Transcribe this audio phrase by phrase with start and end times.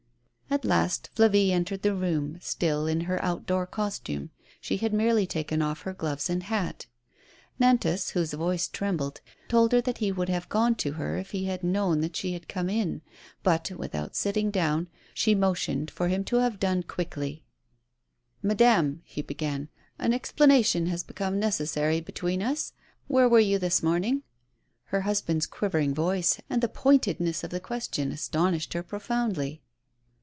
[0.53, 5.61] At last Flavie entered the room, still in her outdoor costume; she had merely taken
[5.61, 6.87] off* her gloves and hat.
[7.57, 11.45] Nantas, whose voice trembled, told her that he would have g(me to her if he
[11.45, 13.01] had known that she had come in.
[13.43, 17.27] But, without sitting clown, she motioned to him to have done quickly.
[17.27, 18.41] 90 A SPOILED
[18.75, 18.83] TRIUMPH.
[18.83, 22.73] "Madame," he began, "an explanation has become necessary between ns.
[23.07, 24.23] Where were you this morning?"
[24.91, 29.61] Her husband's quivering voice and the pointedness of his question astonished her profoundly.